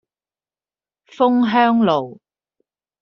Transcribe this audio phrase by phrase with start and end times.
[1.05, 2.19] 楓香路